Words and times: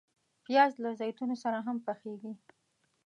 پیاز 0.45 0.73
له 0.83 0.89
زیتونو 0.99 1.35
سره 1.43 1.57
هم 1.65 1.77
پخیږي 1.85 2.33